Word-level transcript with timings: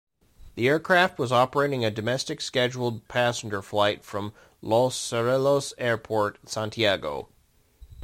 The 0.55 0.67
aircraft 0.67 1.19
was 1.19 1.31
operating 1.31 1.85
a 1.85 1.91
domestic 1.91 2.41
scheduled 2.41 3.07
passenger 3.07 3.61
flight 3.61 4.03
from 4.03 4.33
Los 4.59 4.95
Cerrillos 4.97 5.73
Airport, 5.77 6.39
Santiago. 6.49 7.27